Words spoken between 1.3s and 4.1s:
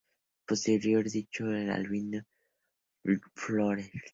por el Albion Rovers.